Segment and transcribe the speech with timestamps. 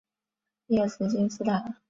[0.65, 1.75] 列兹金斯坦。